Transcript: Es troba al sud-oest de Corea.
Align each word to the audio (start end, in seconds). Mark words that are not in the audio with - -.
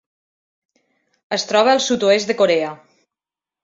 Es 1.39 1.47
troba 1.53 1.77
al 1.77 1.85
sud-oest 1.91 2.35
de 2.35 2.41
Corea. 2.43 2.77